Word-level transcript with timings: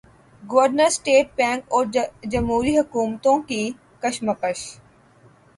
governor 0.43 0.85
state 0.85 1.27
bank 1.35 1.61
اور 1.73 1.85
جمہوری 2.31 2.77
حکومتوں 2.79 3.37
کی 3.47 3.63
کشمکش 4.01 4.59